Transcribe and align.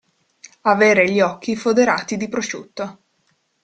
Avere 0.61 1.11
gli 1.11 1.21
occhi 1.21 1.55
foderati 1.55 2.17
di 2.17 2.27
prosciutto. 2.27 3.03